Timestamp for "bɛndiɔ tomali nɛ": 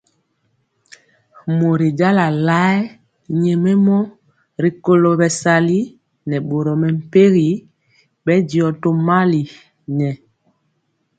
8.25-10.09